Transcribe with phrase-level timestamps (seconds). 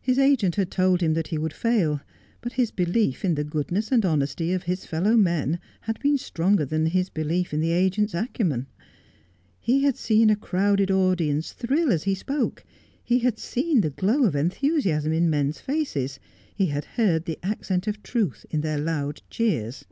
[0.00, 2.00] His agent had told him that he would fail;
[2.40, 6.64] but his belief in the goodness and honesty of his fellow men had been stronger
[6.64, 8.68] than his belief in the agent's acumen.
[9.60, 12.64] He had seen a crowded audience thrill as he spoke;
[13.04, 16.18] he had seen the glow of enthusiasm in men's faces;
[16.54, 19.84] he had heard the accent of truth in their loud cheers.